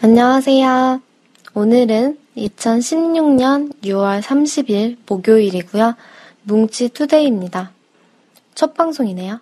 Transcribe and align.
안녕하세요. 0.00 1.02
오늘은 1.54 2.18
2016년 2.36 3.74
6월 3.82 4.22
30일 4.22 4.96
목요일이고요. 5.08 5.96
뭉치 6.44 6.90
투데이입니다. 6.90 7.72
첫 8.54 8.74
방송이네요. 8.74 9.40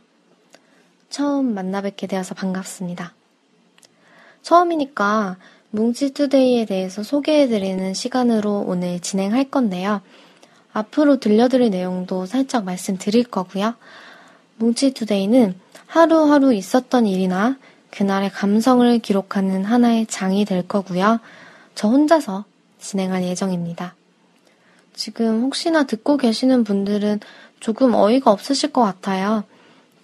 처음 1.10 1.52
만나 1.52 1.82
뵙게 1.82 2.06
되어서 2.06 2.34
반갑습니다. 2.34 3.12
처음이니까 4.40 5.36
뭉치 5.72 6.14
투데이에 6.14 6.64
대해서 6.64 7.02
소개해드리는 7.02 7.92
시간으로 7.92 8.64
오늘 8.66 8.98
진행할 9.00 9.50
건데요. 9.50 10.00
앞으로 10.72 11.20
들려드릴 11.20 11.68
내용도 11.68 12.24
살짝 12.24 12.64
말씀드릴 12.64 13.24
거고요. 13.24 13.74
뭉치 14.56 14.94
투데이는 14.94 15.54
하루하루 15.86 16.54
있었던 16.54 17.06
일이나 17.06 17.58
그날의 17.96 18.30
감성을 18.30 18.98
기록하는 18.98 19.64
하나의 19.64 20.04
장이 20.06 20.44
될 20.44 20.68
거고요. 20.68 21.18
저 21.74 21.88
혼자서 21.88 22.44
진행할 22.78 23.24
예정입니다. 23.24 23.94
지금 24.92 25.42
혹시나 25.42 25.84
듣고 25.84 26.18
계시는 26.18 26.64
분들은 26.64 27.20
조금 27.58 27.94
어이가 27.94 28.30
없으실 28.30 28.72
것 28.72 28.82
같아요. 28.82 29.44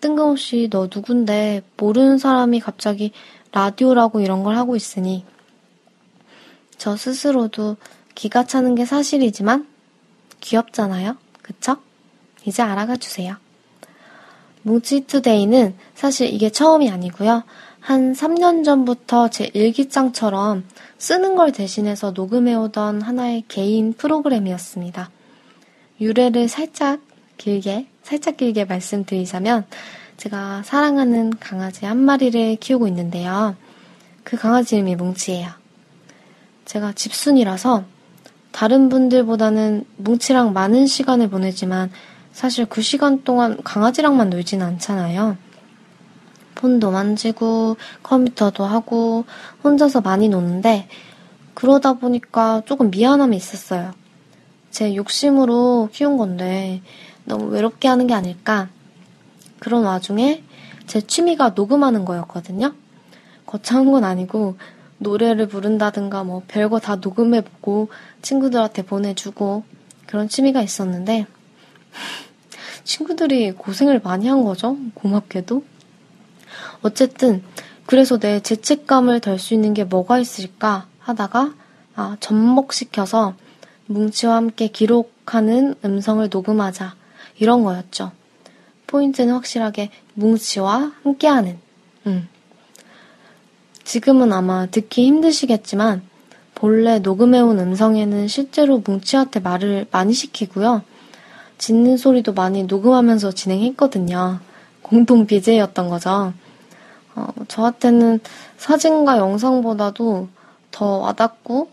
뜬금없이 0.01 0.69
너 0.71 0.89
누군데 0.93 1.63
모르는 1.77 2.17
사람이 2.17 2.61
갑자기 2.61 3.13
라디오라고 3.53 4.21
이런 4.21 4.43
걸 4.43 4.57
하고 4.57 4.75
있으니 4.75 5.27
저 6.79 6.97
스스로도 6.97 7.77
기가 8.15 8.47
차는 8.47 8.75
게 8.75 8.87
사실이지만 8.87 9.69
귀엽잖아요. 10.41 11.19
그쵸? 11.43 11.77
이제 12.47 12.63
알아가 12.63 12.97
주세요. 12.97 13.37
뭉치투데이는 14.63 15.75
사실 15.95 16.33
이게 16.33 16.51
처음이 16.51 16.91
아니고요. 16.91 17.45
한 17.81 18.13
3년 18.13 18.65
전부터 18.65 19.29
제 19.31 19.51
일기장처럼 19.53 20.65
쓰는 20.99 21.35
걸 21.35 21.51
대신해서 21.51 22.13
녹음해오던 22.13 23.03
하나의 23.03 23.45
개인 23.49 23.93
프로그램이었습니다. 23.93 25.11
유래를 26.01 26.49
살짝 26.49 27.01
길게, 27.39 27.89
살짝 28.03 28.37
길게 28.37 28.67
말씀드리자면, 28.67 29.67
제가 30.17 30.63
사랑하는 30.65 31.31
강아지 31.41 31.85
한 31.85 31.99
마리를 31.99 32.57
키우고 32.57 32.87
있는데요. 32.87 33.57
그 34.23 34.37
강아지 34.37 34.77
이름이 34.77 34.95
뭉치예요. 34.95 35.49
제가 36.65 36.93
집순이라서 36.93 37.85
다른 38.53 38.89
분들보다는 38.89 39.85
뭉치랑 39.97 40.53
많은 40.53 40.87
시간을 40.87 41.29
보내지만 41.29 41.91
사실 42.33 42.67
그 42.67 42.83
시간 42.83 43.23
동안 43.25 43.63
강아지랑만 43.63 44.31
놀지는 44.31 44.67
않잖아요. 44.67 45.37
폰도 46.55 46.91
만지고 46.91 47.77
컴퓨터도 48.03 48.65
하고 48.65 49.25
혼자서 49.65 50.01
많이 50.01 50.29
노는데 50.29 50.89
그러다 51.55 51.95
보니까 51.95 52.63
조금 52.67 52.91
미안함이 52.91 53.37
있었어요. 53.37 53.93
제 54.71 54.97
욕심으로 54.97 55.91
키운 55.93 56.17
건데 56.17 56.81
너무 57.25 57.47
외롭게 57.47 57.89
하는 57.89 58.07
게 58.07 58.15
아닐까. 58.15 58.69
그런 59.59 59.85
와중에 59.85 60.43
제 60.87 61.01
취미가 61.01 61.51
녹음하는 61.51 62.05
거였거든요. 62.05 62.75
거창한 63.47 63.93
건 63.93 64.05
아니고 64.05 64.57
노래를 64.99 65.49
부른다든가 65.49 66.25
뭐 66.25 66.43
별거 66.49 66.79
다 66.79 66.97
녹음해보고 66.97 67.89
친구들한테 68.23 68.83
보내주고 68.83 69.65
그런 70.07 70.29
취미가 70.29 70.63
있었는데 70.63 71.27
친구들이 72.85 73.53
고생을 73.53 74.01
많이 74.03 74.29
한 74.29 74.45
거죠. 74.45 74.77
고맙게도. 74.95 75.65
어쨌든 76.83 77.43
그래서 77.87 78.19
내 78.19 78.41
죄책감을 78.41 79.21
덜 79.21 79.39
수 79.39 79.55
있는 79.55 79.75
게 79.75 79.85
뭐가 79.85 80.19
있을까 80.19 80.87
하다가 80.99 81.55
아, 81.95 82.17
접목시켜서 82.21 83.35
뭉치와 83.87 84.37
함께 84.37 84.69
기록하는 84.69 85.75
음성을 85.85 86.27
녹음하자 86.31 86.95
이런 87.39 87.65
거였죠. 87.65 88.13
포인트는 88.87 89.35
확실하게 89.35 89.91
뭉치와 90.15 90.93
함께하는. 91.03 91.59
음. 92.07 92.29
지금은 93.85 94.33
아마 94.33 94.67
듣기 94.67 95.07
힘드시겠지만 95.07 96.03
본래 96.55 96.99
녹음해온 96.99 97.59
음성에는 97.59 98.29
실제로 98.29 98.79
뭉치한테 98.79 99.41
말을 99.41 99.87
많이 99.91 100.13
시키고요. 100.13 100.83
짖는 101.63 101.97
소리도 101.97 102.33
많이 102.33 102.65
녹음하면서 102.65 103.31
진행했거든요. 103.31 104.41
공동 104.83 105.27
BJ였던 105.27 105.89
거죠. 105.91 106.35
어, 107.15 107.29
저한테는 107.47 108.19
사진과 108.57 109.19
영상보다도 109.19 110.29
더 110.73 110.87
와닿고 110.99 111.71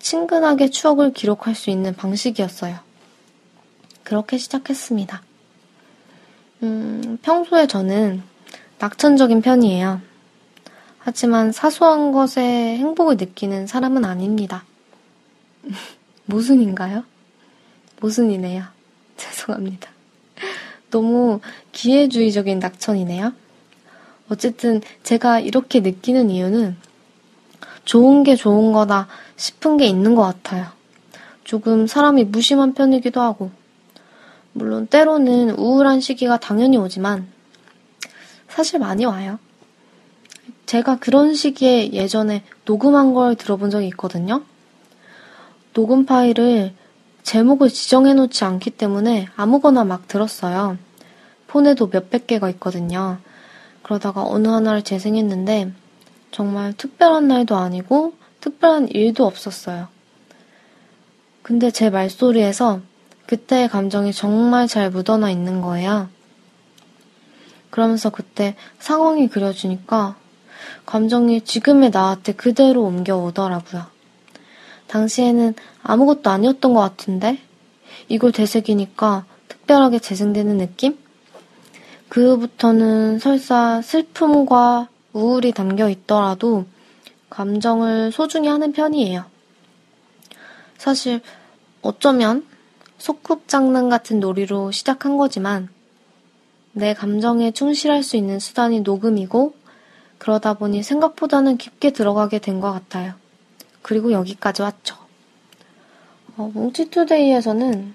친근하게 0.00 0.68
추억을 0.68 1.14
기록할 1.14 1.54
수 1.54 1.70
있는 1.70 1.96
방식이었어요. 1.96 2.76
그렇게 4.04 4.36
시작했습니다. 4.36 5.22
음, 6.64 7.18
평소에 7.22 7.68
저는 7.68 8.22
낙천적인 8.80 9.40
편이에요. 9.40 10.02
하지만 10.98 11.52
사소한 11.52 12.12
것에 12.12 12.42
행복을 12.76 13.16
느끼는 13.16 13.66
사람은 13.66 14.04
아닙니다. 14.04 14.62
모순인가요? 16.26 17.04
모순이네요. 18.00 18.79
죄송합니다. 19.30 19.90
너무 20.90 21.40
기회주의적인 21.72 22.58
낙천이네요. 22.58 23.32
어쨌든 24.30 24.80
제가 25.02 25.40
이렇게 25.40 25.80
느끼는 25.80 26.30
이유는 26.30 26.76
좋은 27.84 28.22
게 28.22 28.36
좋은 28.36 28.72
거다 28.72 29.08
싶은 29.36 29.76
게 29.76 29.86
있는 29.86 30.14
것 30.14 30.22
같아요. 30.22 30.66
조금 31.44 31.86
사람이 31.86 32.24
무심한 32.24 32.74
편이기도 32.74 33.20
하고, 33.20 33.50
물론 34.52 34.86
때로는 34.86 35.50
우울한 35.50 36.00
시기가 36.00 36.38
당연히 36.38 36.76
오지만, 36.76 37.26
사실 38.48 38.78
많이 38.78 39.04
와요. 39.04 39.38
제가 40.66 40.98
그런 40.98 41.34
시기에 41.34 41.92
예전에 41.92 42.44
녹음한 42.64 43.14
걸 43.14 43.34
들어본 43.34 43.70
적이 43.70 43.88
있거든요. 43.88 44.42
녹음 45.72 46.06
파일을 46.06 46.74
제목을 47.22 47.68
지정해 47.68 48.14
놓지 48.14 48.44
않기 48.44 48.70
때문에 48.70 49.28
아무거나 49.36 49.84
막 49.84 50.08
들었어요. 50.08 50.78
폰에도 51.46 51.88
몇백 51.88 52.26
개가 52.26 52.48
있거든요. 52.50 53.18
그러다가 53.82 54.24
어느 54.24 54.48
하나를 54.48 54.82
재생했는데 54.82 55.72
정말 56.30 56.72
특별한 56.74 57.28
날도 57.28 57.56
아니고 57.56 58.14
특별한 58.40 58.88
일도 58.88 59.26
없었어요. 59.26 59.88
근데 61.42 61.70
제 61.70 61.90
말소리에서 61.90 62.80
그때의 63.26 63.68
감정이 63.68 64.12
정말 64.12 64.66
잘 64.66 64.90
묻어나 64.90 65.30
있는 65.30 65.60
거예요. 65.60 66.08
그러면서 67.70 68.10
그때 68.10 68.56
상황이 68.78 69.28
그려지니까 69.28 70.16
감정이 70.86 71.42
지금의 71.42 71.90
나한테 71.90 72.32
그대로 72.32 72.84
옮겨오더라고요. 72.84 73.99
당시에는 74.90 75.54
아무것도 75.82 76.30
아니었던 76.30 76.74
것 76.74 76.80
같은데 76.80 77.38
이걸 78.08 78.32
되새기니까 78.32 79.24
특별하게 79.48 80.00
재생되는 80.00 80.58
느낌? 80.58 80.98
그 82.08 82.32
후부터는 82.32 83.20
설사 83.20 83.80
슬픔과 83.82 84.88
우울이 85.12 85.52
담겨 85.52 85.88
있더라도 85.88 86.66
감정을 87.30 88.10
소중히 88.10 88.48
하는 88.48 88.72
편이에요. 88.72 89.24
사실 90.76 91.20
어쩌면 91.82 92.44
소꿉장난 92.98 93.88
같은 93.88 94.18
놀이로 94.18 94.72
시작한 94.72 95.16
거지만 95.16 95.68
내 96.72 96.94
감정에 96.94 97.52
충실할 97.52 98.02
수 98.02 98.16
있는 98.16 98.40
수단이 98.40 98.80
녹음이고 98.80 99.54
그러다 100.18 100.54
보니 100.54 100.82
생각보다는 100.82 101.56
깊게 101.56 101.92
들어가게 101.92 102.40
된 102.40 102.60
것 102.60 102.72
같아요. 102.72 103.19
그리고 103.82 104.12
여기까지 104.12 104.62
왔죠. 104.62 104.96
어, 106.36 106.50
뭉치투데이에서는 106.52 107.94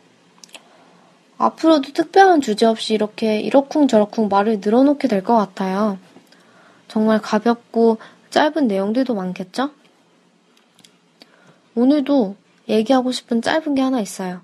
앞으로도 1.38 1.94
특별한 1.94 2.42
주제 2.42 2.66
없이 2.66 2.94
이렇게 2.94 3.40
이러쿵저러쿵 3.40 4.30
말을 4.30 4.60
늘어놓게 4.62 5.08
될 5.08 5.24
것 5.24 5.36
같아요. 5.36 5.98
정말 6.88 7.20
가볍고 7.22 7.98
짧은 8.30 8.68
내용들도 8.68 9.14
많겠죠? 9.14 9.72
오늘도 11.76 12.36
얘기하고 12.70 13.12
싶은 13.12 13.42
짧은 13.42 13.76
게 13.76 13.82
하나 13.82 14.00
있어요. 14.00 14.42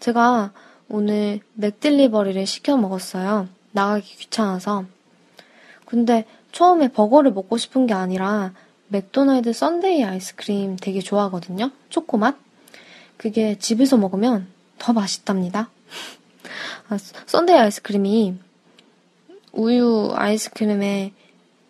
제가 0.00 0.52
오늘 0.88 1.40
맥딜리버리를 1.54 2.44
시켜 2.46 2.76
먹었어요. 2.76 3.48
나가기 3.72 4.16
귀찮아서. 4.16 4.84
근데 5.86 6.26
처음에 6.52 6.88
버거를 6.88 7.32
먹고 7.32 7.56
싶은 7.56 7.86
게 7.86 7.94
아니라 7.94 8.52
맥도날드 8.90 9.52
sundae 9.52 10.04
아이스크림 10.04 10.76
되게 10.76 11.00
좋아하거든요. 11.00 11.70
초코맛. 11.90 12.36
그게 13.16 13.56
집에서 13.58 13.96
먹으면 13.96 14.48
더 14.78 14.92
맛있답니다. 14.92 15.70
아, 16.88 16.98
sundae 17.26 17.56
아이스크림이 17.56 18.34
우유 19.52 20.12
아이스크림에 20.14 21.12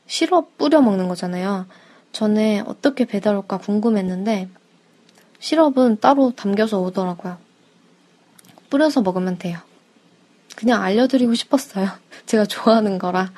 시럽 0.06 0.56
뿌려 0.56 0.80
먹는 0.80 1.08
거잖아요. 1.08 1.66
전에 2.12 2.60
어떻게 2.66 3.04
배달 3.04 3.36
올까 3.36 3.58
궁금했는데 3.58 4.48
시럽은 5.40 6.00
따로 6.00 6.32
담겨서 6.34 6.80
오더라고요. 6.80 7.36
뿌려서 8.70 9.02
먹으면 9.02 9.36
돼요. 9.38 9.58
그냥 10.56 10.82
알려드리고 10.82 11.34
싶었어요. 11.34 11.88
제가 12.24 12.46
좋아하는 12.46 12.98
거라. 12.98 13.30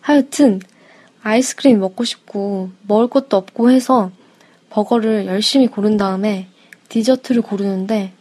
하여튼 0.00 0.60
아이스크림 1.24 1.80
먹고 1.80 2.04
싶고 2.04 2.70
먹을 2.86 3.08
것도 3.08 3.38
없고 3.38 3.70
해서 3.70 4.10
버거를 4.68 5.24
열심히 5.26 5.66
고른 5.66 5.96
다음에 5.96 6.48
디저트를 6.90 7.40
고르는데 7.40 8.12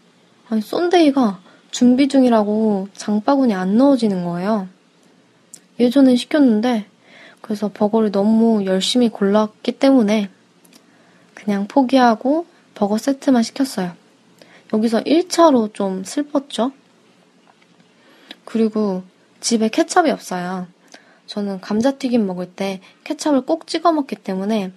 아니 0.49 0.61
쏜데이가 0.61 1.41
준비 1.69 2.07
중이라고 2.07 2.87
장바구니 2.93 3.53
안 3.53 3.75
넣어지는 3.75 4.23
거예요. 4.23 4.69
예전엔 5.79 6.15
시켰는데 6.15 6.85
그래서 7.41 7.69
버거를 7.73 8.11
너무 8.11 8.65
열심히 8.65 9.09
골랐기 9.09 9.73
때문에 9.73 10.29
그냥 11.33 11.67
포기하고 11.67 12.45
버거 12.73 12.97
세트만 12.97 13.43
시켰어요. 13.43 13.91
여기서 14.73 15.01
1차로 15.01 15.73
좀 15.73 16.05
슬펐죠? 16.05 16.71
그리고 18.45 19.03
집에 19.41 19.67
케찹이 19.67 20.09
없어요. 20.09 20.67
저는 21.27 21.61
감자튀김 21.61 22.25
먹을 22.25 22.47
때 22.47 22.81
케찹을 23.03 23.41
꼭 23.41 23.67
찍어 23.67 23.91
먹기 23.91 24.15
때문에 24.17 24.71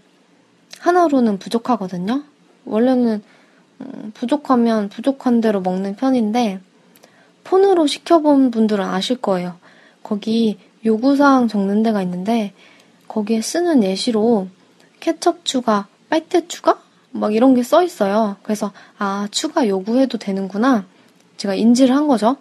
하나로는 0.79 1.39
부족하거든요. 1.39 2.23
원래는 2.65 3.23
음, 3.81 4.13
부족하면 4.15 4.89
부족한 4.89 5.41
대로 5.41 5.61
먹는 5.61 5.97
편인데 5.97 6.61
폰으로 7.45 7.87
시켜본 7.87 8.51
분들은 8.51 8.85
아실 8.85 9.17
거예요. 9.21 9.57
거기 10.03 10.59
요구사항 10.85 11.49
적는 11.49 11.83
데가 11.83 12.03
있는데 12.03 12.53
거기에 13.09 13.41
쓰는 13.41 13.83
예시로 13.83 14.49
케첩 15.01 15.45
추가, 15.45 15.87
빨대 16.09 16.47
추가? 16.49 16.81
막 17.11 17.35
이런 17.35 17.55
게 17.55 17.63
써 17.63 17.83
있어요. 17.83 18.37
그래서 18.43 18.73
아 18.99 19.29
추가 19.31 19.67
요구해도 19.69 20.19
되는구나. 20.19 20.85
제가 21.37 21.55
인지를 21.55 21.95
한 21.95 22.07
거죠. 22.09 22.37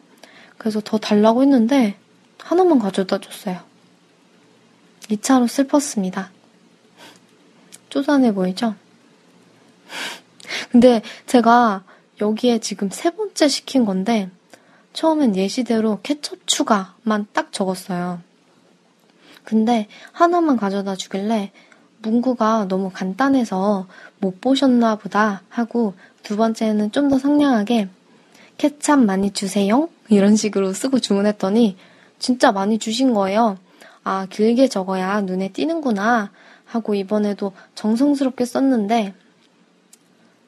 그래서 0.57 0.81
더 0.84 0.98
달라고 0.98 1.42
했는데 1.42 1.96
하나만 2.40 2.80
가져다 2.80 3.19
줬어요. 3.19 3.60
2차로 5.10 5.48
슬펐습니다. 5.48 6.31
쪼잔해 7.90 8.34
보이죠? 8.34 8.75
근데 10.72 11.02
제가 11.28 11.84
여기에 12.22 12.60
지금 12.60 12.90
세 12.90 13.12
번째 13.12 13.48
시킨 13.48 13.86
건데 13.86 14.30
처음엔 14.94 15.36
예시대로 15.36 16.00
케첩 16.04 16.48
추가만 16.48 17.28
딱 17.34 17.52
적었어요. 17.52 18.22
근데 19.44 19.88
하나만 20.12 20.57
가져다 20.57 20.96
주길래 20.96 21.52
문구가 22.00 22.68
너무 22.68 22.90
간단해서 22.94 23.88
못 24.19 24.42
보셨나 24.42 24.96
보다 24.96 25.44
하고 25.50 25.94
두 26.24 26.38
번째는 26.38 26.92
좀 26.92 27.10
더 27.10 27.19
상냥하게 27.19 27.90
케찹 28.57 29.06
많이 29.06 29.31
주세요. 29.31 29.90
이런 30.10 30.36
식으로 30.36 30.74
쓰고 30.74 31.00
주문했더니 31.00 31.78
진짜 32.19 32.52
많이 32.52 32.80
주신 32.80 33.13
거예요. 33.13 33.57
아, 34.06 34.28
길게 34.30 34.69
적어야 34.69 35.19
눈에 35.22 35.50
띄는구나 35.50 36.31
하고 36.66 36.94
이번에도 36.94 37.54
정성스럽게 37.74 38.46
썼는데 38.46 39.16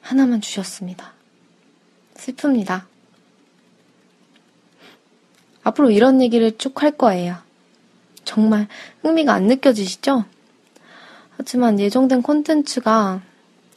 하나만 0.02 0.42
주셨습니다. 0.42 1.14
슬픕니다. 2.16 2.84
앞으로 5.64 5.90
이런 5.90 6.22
얘기를 6.22 6.58
쭉 6.58 6.84
할 6.84 6.92
거예요. 6.92 7.36
정말 8.24 8.68
흥미가 9.02 9.34
안 9.34 9.48
느껴지시죠? 9.48 10.26
하지만 11.36 11.80
예정된 11.80 12.22
콘텐츠가 12.22 13.22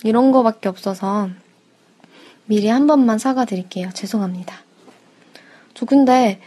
이런 0.04 0.30
거밖에 0.30 0.68
없어서 0.68 1.30
미리 2.44 2.68
한 2.68 2.86
번만 2.86 3.18
사과드릴게요. 3.18 3.90
죄송합니다. 3.94 4.56
저 5.72 5.86
근데 5.86 6.38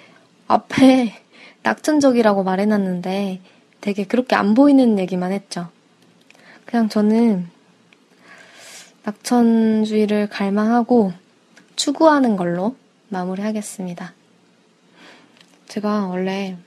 앞에 0.48 1.23
낙천적이라고 1.64 2.44
말해놨는데 2.44 3.42
되게 3.82 4.06
그렇게 4.06 4.36
안 4.36 4.54
보이는 4.54 5.00
얘기만 5.00 5.32
했죠. 5.32 5.70
그냥 6.66 6.90
저는 6.90 7.50
낙천주의를 9.04 10.30
갈망하고 10.30 11.14
추구하는 11.76 12.36
걸로 12.36 12.76
마무리하겠습니다. 13.10 14.14
제가 15.68 16.08
원래 16.08 16.58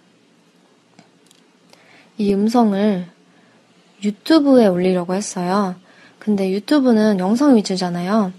이 2.18 2.32
음성을 2.34 3.06
유튜브에 4.02 4.66
올리려고 4.66 5.14
했어요. 5.14 5.74
근데 6.18 6.50
유튜브는 6.50 7.18
영상 7.18 7.56
위주잖아요. 7.56 8.32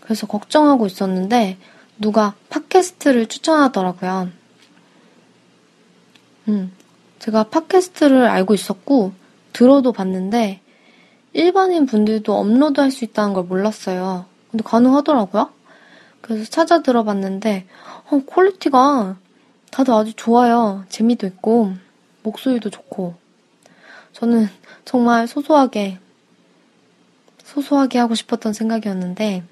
그래서 0.00 0.26
걱정하고 0.26 0.86
있었는데 0.86 1.58
누가 1.98 2.34
팟캐스트를 2.48 3.26
추천하더라고요. 3.26 4.30
음, 6.48 6.72
제가 7.18 7.44
팟캐스트를 7.44 8.26
알고 8.26 8.54
있었고 8.54 9.12
들어도 9.52 9.92
봤는데 9.92 10.60
일반인 11.32 11.86
분들도 11.86 12.34
업로드 12.34 12.80
할 12.80 12.90
수 12.90 13.04
있다는 13.04 13.34
걸 13.34 13.44
몰랐어요. 13.44 14.26
근데 14.50 14.62
가능하더라고요. 14.64 15.50
그래서 16.20 16.44
찾아 16.50 16.82
들어봤는데 16.82 17.66
어, 18.10 18.20
quality가 18.26 19.16
다들 19.70 19.92
아주 19.94 20.12
좋아요. 20.14 20.84
재미도 20.88 21.26
있고 21.26 21.74
목소리도 22.22 22.70
좋고 22.70 23.14
저는 24.12 24.48
정말 24.84 25.28
소소하게 25.28 25.98
소소하게 27.44 27.98
하고 27.98 28.14
싶었던 28.14 28.52
생각이었는데 28.52 29.44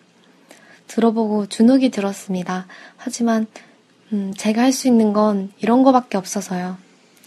들어보고 0.86 1.46
주눅이 1.46 1.90
들었습니다. 1.90 2.66
하지만 2.96 3.46
음, 4.12 4.32
제가 4.36 4.62
할 4.62 4.72
수 4.72 4.86
있는 4.88 5.12
건 5.12 5.50
이런 5.58 5.82
거밖에 5.82 6.16
없어서요. 6.18 6.76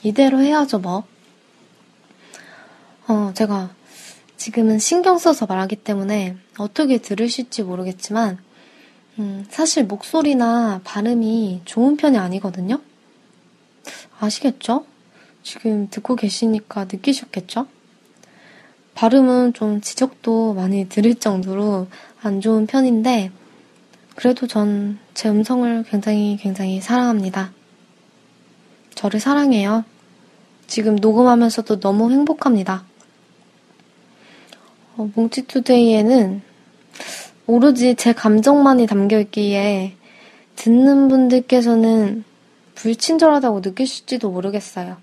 이대로 0.04 0.40
해야죠, 0.42 0.80
뭐. 0.80 1.06
어, 3.08 3.32
제가 3.34 3.72
지금은 4.38 4.80
신경 4.80 5.18
써서 5.18 5.46
말하기 5.46 5.78
때문에 5.78 6.38
어떻게 6.58 7.00
들으실지 7.00 7.64
모르겠지만, 7.64 8.38
음, 9.20 9.46
사실 9.50 9.86
목소리나 9.86 10.82
발음이 10.84 11.62
좋은 11.66 11.98
편이 11.98 12.18
아니거든요? 12.18 12.80
아시겠죠? 14.20 14.86
지금 15.42 15.90
듣고 15.90 16.16
계시니까 16.16 16.86
느끼셨겠죠? 16.86 17.68
발음은 18.94 19.54
좀 19.54 19.82
지적도 19.82 20.54
많이 20.54 20.90
들을 20.90 21.16
정도로 21.16 21.88
안 22.22 22.42
좋은 22.42 22.68
편인데, 22.68 23.32
그래도 24.18 24.48
전 24.48 24.98
제 25.18 25.30
음성을 25.30 25.84
굉장히 25.90 26.38
굉장히 26.40 26.80
사랑합니다. 26.80 27.52
저를 28.94 29.20
사랑해요. 29.20 29.84
지금 30.68 30.96
녹음하면서도 30.96 31.80
너무 31.80 32.12
행복합니다. 32.12 32.84
어, 34.96 35.10
뭉치투데이에는 35.16 36.44
오로지 37.48 37.96
제 37.96 38.14
감정만이 38.14 38.86
담겨 38.86 39.20
있기에 39.22 39.96
듣는 40.56 41.08
분들께서는 41.08 42.24
불친절하다고 42.76 43.62
느끼실지도 43.62 44.30
모르겠어요. 44.30 44.98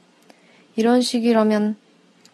이런 0.76 1.00
식이라면 1.00 1.74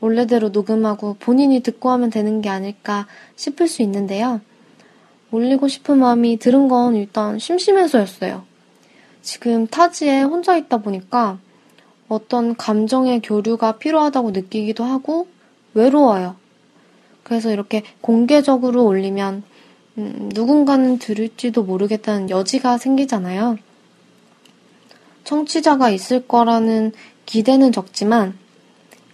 원래대로 0.01 0.51
녹음하고 0.51 1.17
본인이 1.19 1.61
듣고 1.61 1.91
하면 1.93 2.11
되는 2.11 2.43
게 2.43 2.51
아닐까 2.51 3.07
싶을 3.37 3.69
수 3.69 3.81
있는데요. 3.81 4.43
올리고 5.33 5.69
싶은 5.69 5.99
마음이 5.99 6.39
들은 6.39 6.69
건 6.69 6.97
일단 6.97 7.39
심심해서였어요. 7.39 8.45
지금 9.23 9.67
타지에 9.67 10.23
혼자 10.23 10.57
있다 10.57 10.79
보니까 10.79 11.39
어떤 12.09 12.57
감정의 12.57 13.21
교류가 13.21 13.79
필요하다고 13.79 14.33
느끼기도 14.33 14.85
하고 14.85 15.29
외로워요. 15.75 16.37
그래서 17.23 17.53
이렇게 17.53 17.85
공개적으로 18.01 18.85
올리면 18.85 19.45
음, 19.99 20.31
누군가는 20.35 20.99
들을지도 20.99 21.63
모르겠다는 21.63 22.31
여지가 22.31 22.79
생기잖아요. 22.79 23.59
청취자가 25.25 25.91
있을 25.91 26.27
거라는 26.27 26.93
기대는 27.27 27.71
적지만 27.71 28.37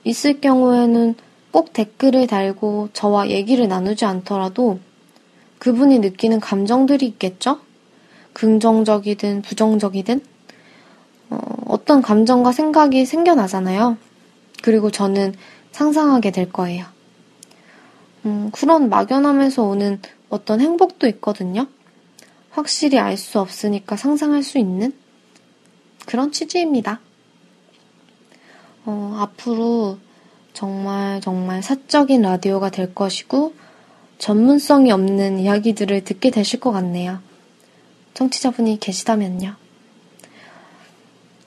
있을 0.04 0.40
경우에는 0.40 1.14
꼭 1.50 1.72
댓글을 1.72 2.26
달고 2.26 2.90
저와 2.92 3.28
얘기를 3.28 3.68
나누지 3.68 4.04
않더라도 4.04 4.78
그분이 5.58 5.98
느끼는 6.00 6.40
감정들이 6.40 7.06
있겠죠? 7.06 7.60
긍정적이든 8.32 9.42
부정적이든 9.42 10.20
어, 11.30 11.84
떤 11.84 12.02
감정과 12.02 12.52
생각이 12.52 13.06
생겨나잖아요. 13.06 13.96
그리고 14.62 14.90
저는 14.90 15.34
상상하게 15.72 16.30
될 16.30 16.52
거예요. 16.52 16.86
음, 18.24 18.50
그런 18.52 18.88
막연함에서 18.88 19.62
오는 19.62 20.00
어떤 20.28 20.60
행복도 20.60 21.06
있거든요. 21.08 21.66
확실히 22.50 22.98
알 22.98 23.16
수 23.16 23.38
없으니까 23.40 23.96
상상할 23.96 24.42
수 24.42 24.58
있는 24.58 24.94
그런 26.06 26.32
취지입니다. 26.32 27.00
어, 28.84 29.16
앞으로 29.18 29.98
정말 30.52 31.20
정말 31.20 31.62
사적인 31.62 32.22
라디오가 32.22 32.70
될 32.70 32.94
것이고 32.94 33.54
전문성이 34.18 34.90
없는 34.92 35.38
이야기들을 35.40 36.04
듣게 36.04 36.30
되실 36.30 36.60
것 36.60 36.72
같네요. 36.72 37.20
청취자분이 38.14 38.80
계시다면요. 38.80 39.54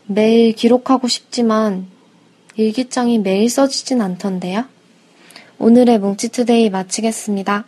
매일 0.06 0.54
기록하고 0.54 1.08
싶지만 1.08 1.88
일기장이 2.56 3.20
매일 3.20 3.50
써지진 3.50 4.02
않던데요. 4.02 4.66
오늘의 5.60 6.00
뭉치투데이 6.00 6.70
마치겠습니다. 6.70 7.66